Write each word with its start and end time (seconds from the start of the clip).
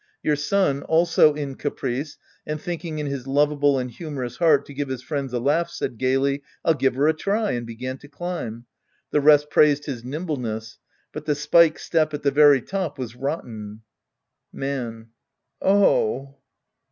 "Your 0.23 0.35
son, 0.35 0.81
also 0.81 1.35
in 1.35 1.53
caprice 1.53 2.17
and 2.47 2.59
thinking 2.59 2.97
in 2.97 3.05
his 3.05 3.27
lovable 3.27 3.77
and 3.77 3.91
humorous 3.91 4.37
heart 4.37 4.65
to 4.65 4.73
give 4.73 4.89
his 4.89 5.03
friends 5.03 5.31
a 5.31 5.39
laugh, 5.39 5.69
said 5.69 5.99
gayly," 5.99 6.41
I'll 6.65 6.73
give 6.73 6.95
to 6.95 7.05
a 7.05 7.13
try," 7.13 7.51
and 7.51 7.67
began 7.67 7.99
to 7.99 8.07
climb. 8.07 8.65
The 9.11 9.21
rest 9.21 9.51
praised 9.51 9.85
his 9.85 10.03
nimbleness. 10.03 10.79
But 11.13 11.25
the 11.25 11.35
spike 11.35 11.77
step 11.77 12.15
at 12.15 12.23
the 12.23 12.31
very 12.31 12.63
top 12.63 12.97
was 12.97 13.15
rotten. 13.15 13.83
Man. 14.51 15.09
Oh 15.61 16.33